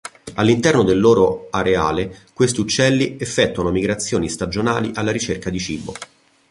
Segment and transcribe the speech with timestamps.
[0.33, 5.93] All'interno del loro areale questi uccelli effettuano migrazioni stagionali alla ricerca di cibo.